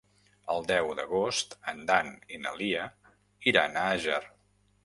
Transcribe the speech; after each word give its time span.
El 0.53 0.63
deu 0.71 0.93
d'agost 0.99 1.53
en 1.73 1.83
Dan 1.91 2.11
i 2.37 2.41
na 2.47 2.57
Lia 2.63 2.89
iran 3.53 3.81
a 3.83 3.89
Àger. 3.95 4.21